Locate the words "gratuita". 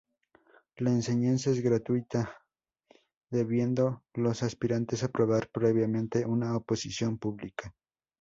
1.61-2.35